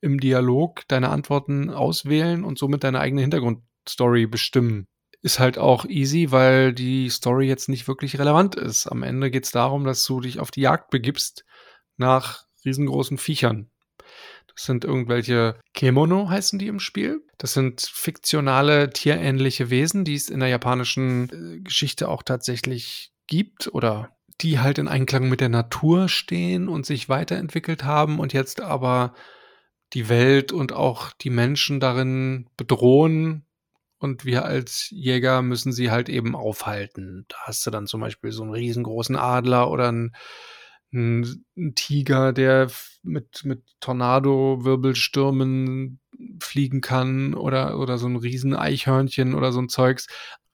[0.00, 4.86] im Dialog deine Antworten auswählen und somit deine eigene Hintergrundstory bestimmen.
[5.22, 8.86] Ist halt auch easy, weil die Story jetzt nicht wirklich relevant ist.
[8.86, 11.44] Am Ende geht es darum, dass du dich auf die Jagd begibst
[11.96, 13.70] nach riesengroßen Viechern.
[14.54, 17.24] Das sind irgendwelche Kemono heißen die im Spiel.
[17.38, 23.72] Das sind fiktionale, tierähnliche Wesen, die es in der japanischen äh, Geschichte auch tatsächlich gibt
[23.72, 28.60] oder die halt in Einklang mit der Natur stehen und sich weiterentwickelt haben und jetzt
[28.60, 29.14] aber
[29.92, 33.44] die Welt und auch die Menschen darin bedrohen.
[34.02, 37.24] Und wir als Jäger müssen sie halt eben aufhalten.
[37.28, 40.12] Da hast du dann zum Beispiel so einen riesengroßen Adler oder einen,
[40.92, 42.68] einen, einen Tiger, der
[43.04, 46.00] mit, mit Tornado-Wirbelstürmen
[46.40, 50.08] fliegen kann oder, oder so ein riesen Eichhörnchen oder so ein Zeugs.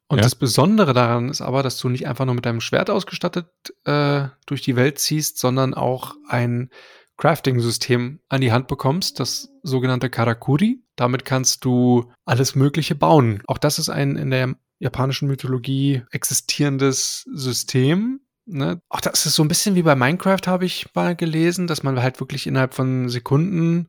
[0.09, 0.25] Und Ja.
[0.25, 3.47] das Besondere daran ist aber, dass du nicht einfach nur mit deinem Schwert ausgestattet
[3.85, 6.71] äh, durch die Welt ziehst, sondern auch ein
[7.19, 10.83] Crafting-System an die Hand bekommst, das sogenannte Karakuri.
[10.97, 13.43] Damit kannst du alles Mögliche bauen.
[13.47, 18.21] Auch das ist ein in der japanischen Mythologie existierendes System.
[18.47, 18.81] Ne?
[18.89, 22.01] Auch das ist so ein bisschen wie bei Minecraft, habe ich mal gelesen, dass man
[22.01, 23.89] halt wirklich innerhalb von Sekunden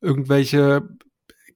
[0.00, 0.88] irgendwelche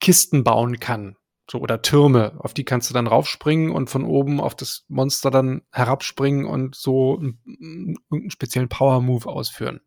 [0.00, 1.16] Kisten bauen kann.
[1.50, 5.30] So, oder Türme, auf die kannst du dann raufspringen und von oben auf das Monster
[5.30, 9.80] dann herabspringen und so einen, irgendeinen speziellen Power-Move ausführen.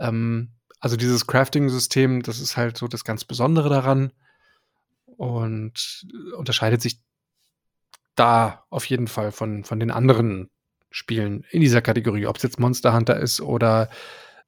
[0.00, 4.12] Ähm, also dieses Crafting-System, das ist halt so das ganz Besondere daran
[5.16, 7.00] und unterscheidet sich
[8.16, 10.50] da auf jeden Fall von, von den anderen
[10.90, 13.90] Spielen in dieser Kategorie, ob es jetzt Monster Hunter ist oder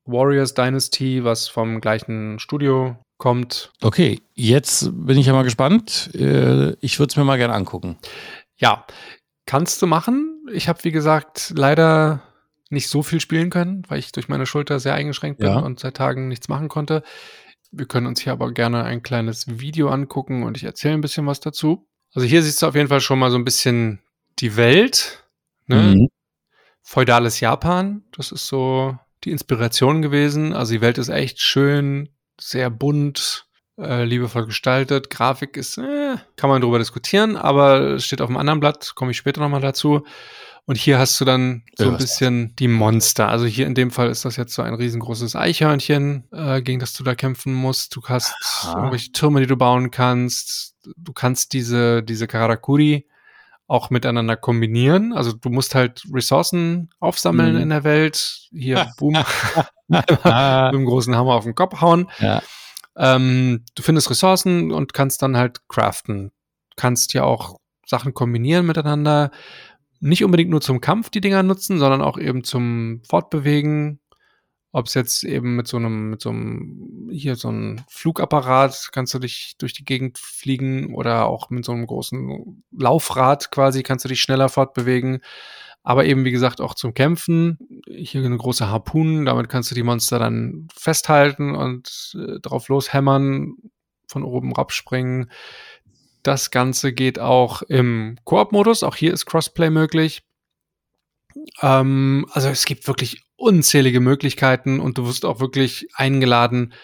[0.04, 3.70] Warriors Dynasty, was vom gleichen Studio kommt.
[3.82, 6.10] Okay, jetzt bin ich ja mal gespannt.
[6.14, 7.98] Äh, Ich würde es mir mal gerne angucken.
[8.56, 8.84] Ja,
[9.46, 10.44] kannst du machen.
[10.52, 12.22] Ich habe, wie gesagt, leider
[12.72, 15.58] nicht so viel spielen können, weil ich durch meine Schulter sehr eingeschränkt bin Ja.
[15.58, 17.02] und seit Tagen nichts machen konnte.
[17.70, 21.26] Wir können uns hier aber gerne ein kleines Video angucken und ich erzähle ein bisschen
[21.26, 21.86] was dazu.
[22.14, 24.00] Also hier siehst du auf jeden Fall schon mal so ein bisschen
[24.38, 25.24] die Welt.
[25.66, 25.94] Ne?
[25.96, 26.08] Mhm.
[26.82, 28.02] feudales Japan.
[28.16, 30.52] Das ist so die Inspiration gewesen.
[30.52, 32.08] Also die Welt ist echt schön,
[32.40, 33.46] sehr bunt,
[33.78, 35.08] äh, liebevoll gestaltet.
[35.08, 39.12] Grafik ist, äh, kann man drüber diskutieren, aber es steht auf einem anderen Blatt, komme
[39.12, 40.04] ich später nochmal dazu.
[40.64, 43.28] Und hier hast du dann so ein bisschen die Monster.
[43.28, 46.92] Also hier in dem Fall ist das jetzt so ein riesengroßes Eichhörnchen, äh, gegen das
[46.92, 47.96] du da kämpfen musst.
[47.96, 48.76] Du hast Aha.
[48.78, 50.74] irgendwelche Türme, die du bauen kannst.
[50.96, 53.08] Du kannst diese, diese Karakuri
[53.66, 55.12] auch miteinander kombinieren.
[55.12, 57.60] Also du musst halt Ressourcen aufsammeln Mhm.
[57.62, 58.48] in der Welt.
[58.52, 59.16] Hier, boom,
[59.88, 62.08] mit dem großen Hammer auf den Kopf hauen.
[62.20, 62.40] ja.
[62.94, 66.30] Ähm, du findest Ressourcen und kannst dann halt craften.
[66.76, 69.30] Kannst ja auch Sachen kombinieren miteinander.
[70.04, 74.00] Nicht unbedingt nur zum Kampf die Dinger nutzen, sondern auch eben zum Fortbewegen.
[74.72, 79.14] Ob es jetzt eben mit so einem, mit so einem, hier so einem Flugapparat kannst
[79.14, 84.04] du dich durch die Gegend fliegen oder auch mit so einem großen Laufrad quasi kannst
[84.04, 85.20] du dich schneller fortbewegen.
[85.84, 87.58] Aber eben, wie gesagt, auch zum Kämpfen.
[87.88, 93.54] Hier eine große Harpunen, damit kannst du die Monster dann festhalten und äh, drauf loshämmern,
[94.08, 95.30] von oben abspringen.
[96.22, 98.82] Das Ganze geht auch im Koop-Modus.
[98.82, 100.22] Auch hier ist Crossplay möglich.
[101.60, 106.74] Ähm, also es gibt wirklich unzählige Möglichkeiten und du wirst auch wirklich eingeladen,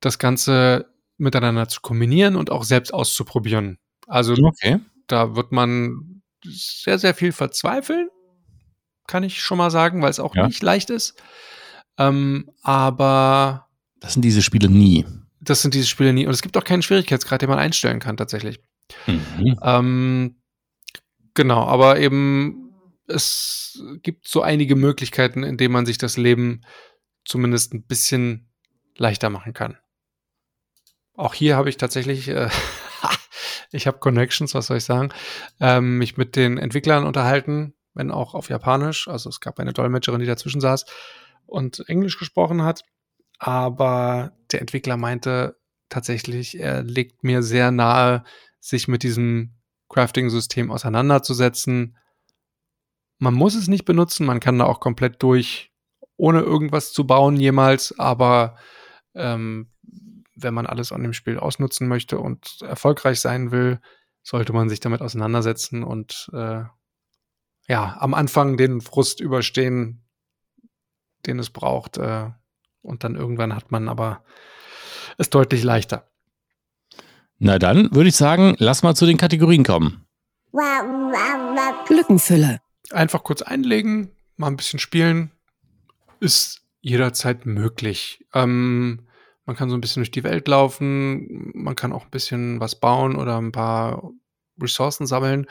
[0.00, 3.78] das Ganze miteinander zu kombinieren und auch selbst auszuprobieren.
[4.06, 4.80] Also Okay.
[5.06, 8.08] da wird man sehr, sehr viel verzweifeln,
[9.06, 10.46] kann ich schon mal sagen, weil es auch Ja.
[10.46, 11.14] nicht leicht ist.
[11.96, 13.68] Ähm, aber
[14.00, 15.06] Das sind diese Spiele nie.
[15.40, 16.26] das sind diese Spiele nie.
[16.26, 18.60] Und es gibt auch keinen Schwierigkeitsgrad, den man einstellen kann, tatsächlich.
[19.06, 19.58] Mhm.
[19.62, 20.36] Ähm,
[21.34, 22.72] genau, aber eben
[23.06, 26.62] es gibt so einige Möglichkeiten, in denen man sich das Leben
[27.24, 28.48] zumindest ein bisschen
[28.96, 29.76] leichter machen kann.
[31.16, 32.48] Auch hier habe ich tatsächlich, äh,
[33.72, 35.10] ich habe Connections, was soll ich sagen,
[35.60, 39.08] ähm, mich mit den Entwicklern unterhalten, wenn auch auf Japanisch.
[39.08, 40.86] Also es gab eine Dolmetscherin, die dazwischen saß
[41.46, 42.82] und Englisch gesprochen hat.
[43.38, 45.56] Aber der Entwickler meinte
[45.88, 48.24] tatsächlich, er legt mir sehr nahe,
[48.64, 49.52] sich mit diesem
[49.90, 51.98] Crafting-System auseinanderzusetzen.
[53.18, 55.70] Man muss es nicht benutzen, man kann da auch komplett durch,
[56.16, 58.56] ohne irgendwas zu bauen jemals, aber
[59.14, 59.70] ähm,
[60.34, 63.80] wenn man alles an dem Spiel ausnutzen möchte und erfolgreich sein will,
[64.22, 66.62] sollte man sich damit auseinandersetzen und äh,
[67.68, 70.06] ja, am Anfang den Frust überstehen,
[71.26, 71.98] den es braucht.
[71.98, 72.30] Äh,
[72.80, 74.24] und dann irgendwann hat man aber
[75.18, 76.10] es deutlich leichter.
[77.38, 80.04] Na dann würde ich sagen, lass mal zu den Kategorien kommen.
[81.88, 82.60] Lückenfüller.
[82.90, 85.30] einfach kurz einlegen, mal ein bisschen spielen,
[86.20, 88.24] ist jederzeit möglich.
[88.34, 89.06] Ähm,
[89.46, 92.78] man kann so ein bisschen durch die Welt laufen, man kann auch ein bisschen was
[92.78, 94.10] bauen oder ein paar
[94.60, 95.46] Ressourcen sammeln.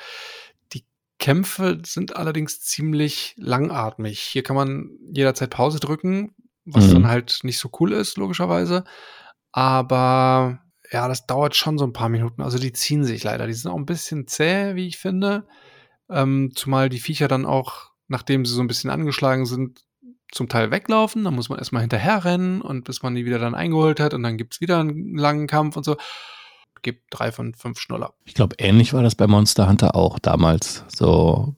[0.73, 0.85] Die
[1.19, 4.19] Kämpfe sind allerdings ziemlich langatmig.
[4.19, 6.33] Hier kann man jederzeit Pause drücken,
[6.65, 6.93] was Mhm.
[6.93, 8.83] dann halt nicht so cool ist, logischerweise.
[9.51, 10.59] Aber
[10.93, 12.41] ja, das dauert schon so ein paar Minuten.
[12.41, 13.47] Also die ziehen sich leider.
[13.47, 15.45] Die sind auch ein bisschen zäh, wie ich finde.
[16.09, 19.83] Ähm, zumal die Viecher dann auch, nachdem sie so ein bisschen angeschlagen sind,
[20.31, 21.23] zum Teil weglaufen.
[21.23, 24.37] Dann muss man erstmal hinterherrennen und bis man die wieder dann eingeholt hat und dann
[24.37, 25.97] gibt's wieder einen langen Kampf und so.
[26.83, 28.13] Gibt drei von fünf Schnuller.
[28.25, 30.83] Ich glaube, ähnlich war das bei Monster Hunter auch damals.
[30.93, 31.55] So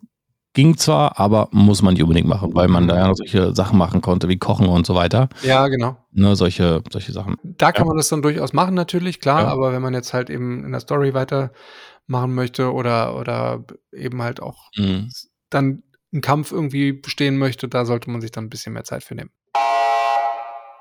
[0.56, 3.78] ging zwar, aber muss man nicht unbedingt machen, weil man da ja noch solche Sachen
[3.78, 5.30] machen konnte, wie Kochen und so weiter.
[5.44, 5.98] Ja, genau.
[6.12, 7.36] Ne, solche, solche Sachen.
[7.44, 7.90] Da kann Ja.
[7.90, 9.48] man das dann durchaus machen, natürlich, klar, Ja.
[9.50, 13.64] aber wenn man jetzt halt eben in der Story weitermachen möchte oder, oder
[13.94, 15.12] eben halt auch Mhm.
[15.52, 19.04] dann einen Kampf irgendwie bestehen möchte, da sollte man sich dann ein bisschen mehr Zeit
[19.04, 19.32] für nehmen.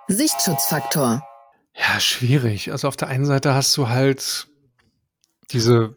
[0.08, 1.22] Sichtschutzfaktor.
[1.76, 2.70] Ja, schwierig.
[2.70, 4.46] Also auf der einen Seite hast du halt
[5.50, 5.96] diese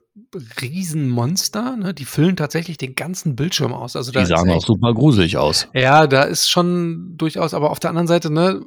[0.61, 3.95] Riesenmonster, ne, die füllen tatsächlich den ganzen Bildschirm aus.
[3.95, 5.67] Also da Die sahen auch super gruselig aus.
[5.73, 8.61] Ja, da ist schon durchaus, aber auf der anderen Seite, ne,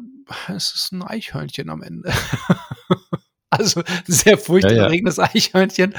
[0.48, 2.12] es ist ein Eichhörnchen am Ende.
[3.50, 5.94] also sehr furchterregendes Eichhörnchen.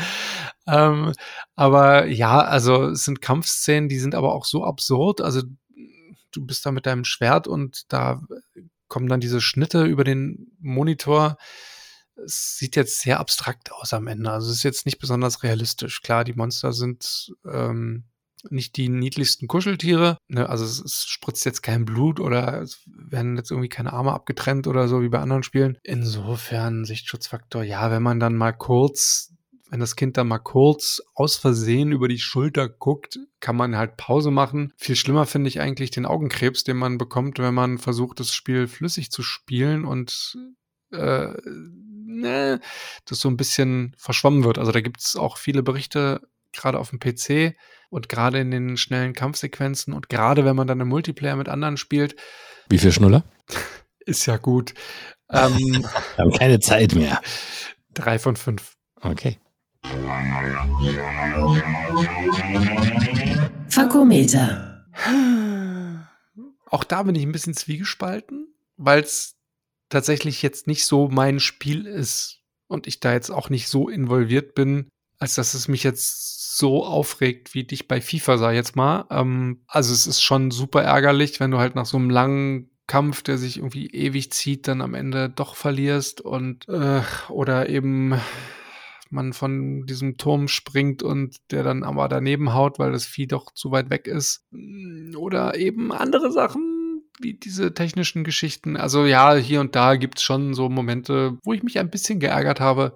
[0.68, 1.14] Ähm,
[1.56, 5.22] aber ja, also es sind Kampfszenen, die sind aber auch so absurd.
[5.22, 5.42] Also
[6.32, 8.22] du bist da mit deinem Schwert und da
[8.88, 11.38] kommen dann diese Schnitte über den Monitor.
[12.16, 14.32] Es sieht jetzt sehr abstrakt aus am Ende.
[14.32, 16.02] Also es ist jetzt nicht besonders realistisch.
[16.02, 18.06] Klar, die Monster sind ähm,
[18.50, 20.18] nicht die niedlichsten Kuscheltiere.
[20.28, 20.50] Ne?
[20.50, 24.68] Also es, es spritzt jetzt kein Blut oder es werden jetzt irgendwie keine Arme abgetrennt
[24.68, 25.78] oder so wie bei anderen Spielen.
[25.84, 29.34] Insofern Sichtschutzfaktor, ja, wenn man dann mal kurz,
[29.70, 33.98] wenn das Kind dann mal kurz aus Versehen über die Schulter guckt, kann man halt
[33.98, 34.74] Pause machen.
[34.78, 38.68] Viel schlimmer finde ich eigentlich den Augenkrebs, den man bekommt, wenn man versucht, das Spiel
[38.68, 40.38] flüssig zu spielen und
[40.92, 41.28] äh,
[42.06, 42.60] ne,
[43.06, 44.58] das so ein bisschen verschwommen wird.
[44.58, 46.22] Also da gibt es auch viele Berichte,
[46.54, 47.56] gerade auf dem PC
[47.90, 51.78] und gerade in den schnellen Kampfsequenzen und gerade wenn man dann im Multiplayer mit anderen
[51.78, 52.16] spielt,
[52.70, 53.24] Wie viel Schnuller?
[54.06, 54.74] ist ja gut.
[55.30, 57.22] Ähm, Wir haben keine Zeit mehr.
[57.94, 58.76] drei von fünf.
[59.02, 59.40] Okay.
[63.70, 64.86] Fakometer.
[66.68, 69.36] Auch da bin ich ein bisschen zwiegespalten, weil es
[69.92, 74.56] tatsächlich jetzt nicht so mein Spiel ist und ich da jetzt auch nicht so involviert
[74.56, 78.76] bin, als dass es mich jetzt so aufregt wie dich bei FIFA, sag ich jetzt
[78.76, 79.06] mal.
[79.12, 83.22] Ähm, also es ist schon super ärgerlich, wenn du halt nach so einem langen Kampf,
[83.22, 88.20] der sich irgendwie ewig zieht, dann am Ende doch verlierst und äh, oder eben
[89.12, 93.54] man von diesem Turm springt und der dann aber daneben haut, weil das Vieh doch
[93.54, 94.48] zu weit weg ist.
[95.16, 96.71] Oder eben andere Sachen,
[97.22, 98.78] diese technischen Geschichten.
[98.78, 102.60] Also ja, hier und da gibt's schon so Momente, wo ich mich ein bisschen geärgert
[102.60, 102.96] habe.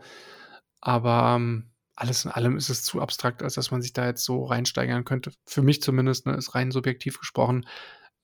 [0.82, 4.24] Aber ähm, alles in allem ist es zu abstrakt, als dass man sich da jetzt
[4.24, 5.32] so reinsteigern könnte.
[5.46, 7.66] Für mich zumindest, ne, ist rein subjektiv gesprochen,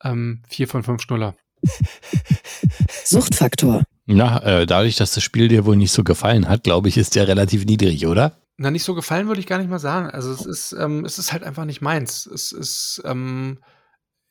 [0.04, 1.36] ähm, vier von fünf Schnuller.
[3.06, 3.84] Suchtfaktor.
[4.06, 7.16] Na, äh, dadurch, dass das Spiel dir wohl nicht so gefallen hat, glaube ich, ist
[7.16, 8.38] der relativ niedrig, oder?
[8.58, 10.10] Na, nicht so gefallen würde ich gar nicht mal sagen.
[10.10, 12.26] Also es ist, ähm, es ist halt einfach nicht meins.
[12.26, 13.60] Es ist, ähm,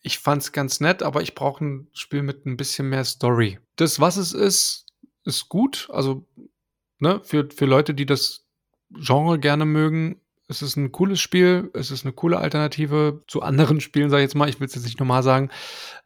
[0.02, 3.58] ich fand's ganz nett, aber ich brauche ein Spiel mit ein bisschen mehr Story.
[3.76, 4.86] Das, was es ist,
[5.24, 5.88] ist gut.
[5.92, 6.26] Also,
[6.98, 8.46] ne, für, für Leute, die das
[8.90, 13.80] Genre gerne mögen, es ist ein cooles Spiel, es ist eine coole Alternative zu anderen
[13.80, 14.48] Spielen, sag ich jetzt mal.
[14.48, 15.50] Ich will es jetzt nicht normal sagen.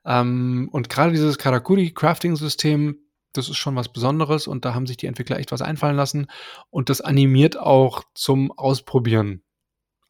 [0.04, 2.98] Ähm, und gerade dieses Karakuri-Crafting-System,
[3.32, 6.26] das ist schon was Besonderes und da haben sich die Entwickler echt was einfallen lassen.
[6.68, 9.42] Und das animiert auch zum Ausprobieren.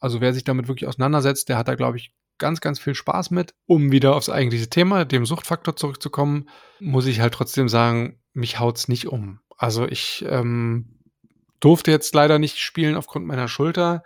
[0.00, 3.30] Also wer sich damit wirklich auseinandersetzt, der hat da, glaube ich, ganz, ganz viel Spaß
[3.30, 3.54] mit.
[3.66, 6.48] Um wieder aufs eigentliche Thema, dem Suchtfaktor zurückzukommen,
[6.80, 9.40] muss ich halt trotzdem sagen, mich haut's nicht um.
[9.56, 11.00] Also ich ähm,
[11.60, 14.02] durfte jetzt leider nicht spielen aufgrund meiner Schulter.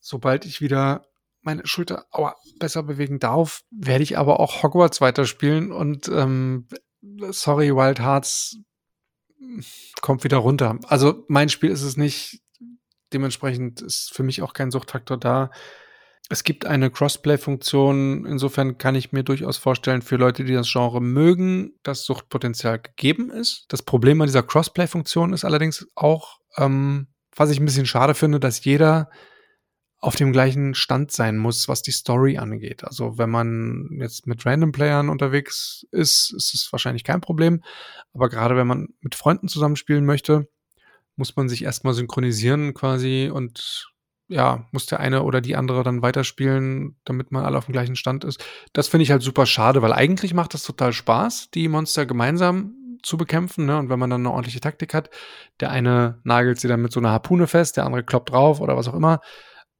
[0.00, 1.06] Sobald ich wieder
[1.40, 6.68] meine Schulter aua, besser bewegen darf, werde ich aber auch Hogwarts weiterspielen und ähm,
[7.30, 8.58] sorry, Wild Hearts
[10.00, 10.78] kommt wieder runter.
[10.86, 12.40] Also mein Spiel ist es nicht.
[13.12, 15.50] Dementsprechend ist für mich auch kein Suchtfaktor da.
[16.30, 18.24] Es gibt eine Crossplay-Funktion.
[18.24, 23.30] Insofern kann ich mir durchaus vorstellen, für Leute, die das Genre mögen, dass Suchtpotenzial gegeben
[23.30, 23.66] ist.
[23.68, 28.40] Das Problem an dieser Crossplay-Funktion ist allerdings auch, ähm, was ich ein bisschen schade finde,
[28.40, 29.10] dass jeder
[29.98, 32.84] auf dem gleichen Stand sein muss, was die Story angeht.
[32.84, 37.62] Also wenn man jetzt mit Random Playern unterwegs ist, ist es wahrscheinlich kein Problem.
[38.12, 40.46] Aber gerade wenn man mit Freunden zusammenspielen möchte,
[41.16, 43.93] muss man sich erstmal synchronisieren quasi und
[44.28, 47.96] ja, muss der eine oder die andere dann weiterspielen, damit man alle auf dem gleichen
[47.96, 48.44] Stand ist.
[48.72, 52.74] Das finde ich halt super schade, weil eigentlich macht das total Spaß, die Monster gemeinsam
[53.02, 53.66] zu bekämpfen.
[53.66, 53.78] Ne?
[53.78, 55.10] Und wenn man dann eine ordentliche Taktik hat,
[55.60, 58.76] der eine nagelt sie dann mit so einer Harpune fest, der andere kloppt drauf oder
[58.76, 59.20] was auch immer.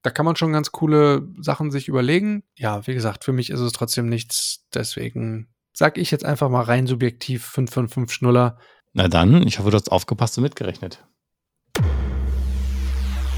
[0.03, 2.43] Da kann man schon ganz coole Sachen sich überlegen.
[2.57, 4.67] Ja, wie gesagt, für mich ist es trotzdem nichts.
[4.75, 8.59] Deswegen sag ich jetzt einfach mal rein subjektiv 5 von 5 Schnuller.
[8.93, 11.05] Na dann, ich hoffe, du hast aufgepasst und mitgerechnet.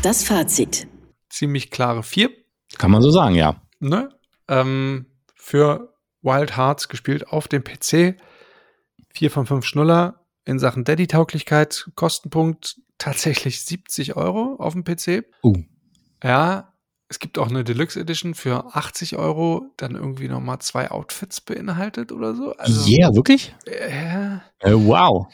[0.02, 0.88] Das Fazit.
[1.36, 2.30] Ziemlich klare 4.
[2.78, 3.60] Kann man so sagen, ja.
[3.78, 4.08] Ne?
[4.48, 8.16] Ähm, für Wild Hearts gespielt auf dem PC.
[9.12, 11.90] 4 von 5 Schnuller in Sachen Daddy-Tauglichkeit.
[11.94, 15.26] Kostenpunkt tatsächlich 70 Euro auf dem PC.
[15.42, 15.62] Uh.
[16.24, 16.72] Ja,
[17.10, 22.12] es gibt auch eine Deluxe Edition für 80 Euro, dann irgendwie nochmal zwei Outfits beinhaltet
[22.12, 22.52] oder so.
[22.56, 23.54] Also, yeah, wirklich?
[23.66, 25.26] äh, Äh, wow.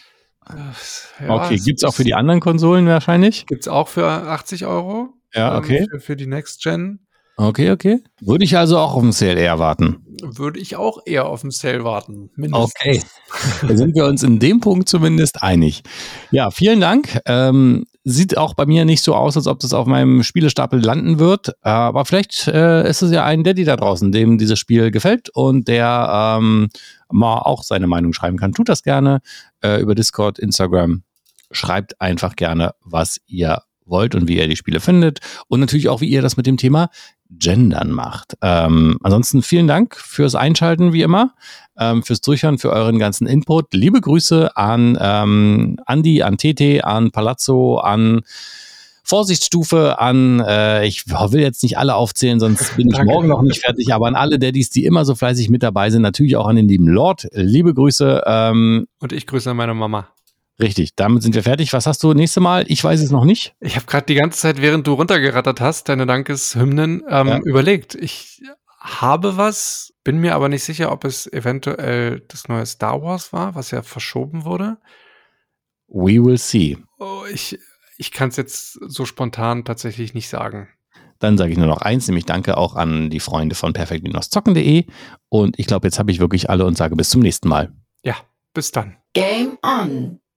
[0.50, 3.46] äh, ja, okay, es gibt's auch für die anderen Konsolen wahrscheinlich?
[3.46, 5.14] Gibt's auch für 80 Euro.
[5.34, 5.86] Ja, ähm, okay.
[5.90, 7.00] Für, für die Next Gen
[7.36, 8.02] Okay, okay.
[8.20, 10.04] Würde ich also auch auf dem Sale eher warten.
[10.22, 12.30] würde ich auch eher auf den Sale warten.
[12.36, 12.74] Mindestens.
[12.80, 13.02] Okay.
[13.66, 15.82] Da sind wir uns in dem Punkt zumindest einig.
[16.30, 17.18] Ja, vielen Dank.
[17.24, 21.18] Ähm, sieht auch bei mir nicht so aus, als ob das auf meinem Spielestapel landen
[21.18, 21.52] wird.
[21.62, 25.66] Aber vielleicht äh, ist es ja ein Daddy da draußen, dem dieses Spiel gefällt und
[25.66, 26.68] der ähm,
[27.10, 28.52] mal auch seine Meinung schreiben kann.
[28.52, 29.22] Tut das gerne
[29.62, 31.02] äh, über Discord, Instagram.
[31.50, 35.20] Schreibt einfach gerne, was ihr wollt und wie ihr die Spiele findet.
[35.48, 36.88] Und natürlich auch, wie ihr das mit dem Thema
[37.30, 38.34] Gendern macht.
[38.42, 41.34] Ähm, ansonsten vielen Dank fürs Einschalten, wie immer
[41.78, 43.72] ähm, fürs Durchhören, für euren ganzen Input.
[43.72, 48.22] Liebe Grüße an ähm, Andi, an Tete, an Palazzo, an
[49.04, 53.12] Vorsichtsstufe, an, äh, ich will jetzt nicht alle aufzählen, sonst bin ich Danke.
[53.12, 56.02] morgen noch nicht fertig, aber an alle Daddys, die immer so fleißig mit dabei sind,
[56.02, 57.28] natürlich auch an den lieben Lord.
[57.32, 60.08] Liebe Grüße, ähm, Und ich grüße meine Mama.
[60.60, 61.72] Richtig, damit sind wir fertig.
[61.72, 62.64] Was hast du nächste Mal?
[62.68, 63.54] Ich weiß es noch nicht.
[63.60, 67.38] Ich habe gerade die ganze Zeit, während du runtergerattert hast, deine Dankeshymnen ähm, Ja.
[67.44, 67.94] überlegt.
[67.94, 68.42] Ich
[68.78, 73.54] habe was, bin mir aber nicht sicher, ob es eventuell das neue Star Wars war,
[73.54, 74.78] was ja verschoben wurde.
[75.88, 76.78] We will see.
[76.98, 77.58] Oh, ich
[77.98, 80.68] ich kann es jetzt so spontan tatsächlich nicht sagen.
[81.20, 84.86] Dann sage ich nur noch eins, nämlich danke auch an die Freunde von perfekt-zocken.de.
[85.28, 87.72] Und ich glaube, jetzt habe ich wirklich alle und sage bis zum nächsten Mal.
[88.02, 88.16] Ja,
[88.54, 88.96] bis dann.
[89.12, 90.18] Game on,